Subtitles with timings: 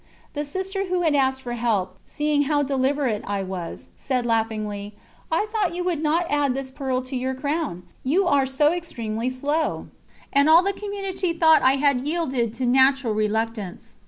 [0.33, 4.95] The Sister who had asked for help, seeing how deliberate I was, said laughingly:
[5.31, 9.29] "I thought you would not add this pearl to your crown, you are so extremely
[9.29, 9.89] slow,"
[10.33, 13.93] and all the Community thought I had yielded to natural reluctance.